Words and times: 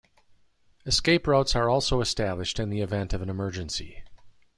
Escape 0.83 1.27
routes 1.27 1.55
are 1.55 1.69
also 1.69 2.01
established 2.01 2.59
in 2.59 2.71
the 2.71 2.81
event 2.81 3.13
of 3.13 3.21
an 3.21 3.29
emergency. 3.29 4.03